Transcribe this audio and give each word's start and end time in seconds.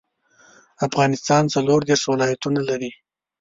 افغانستان 0.87 1.43
څلوردیرش 1.53 2.03
ولایاتونه 2.07 2.59
لري 2.69 2.91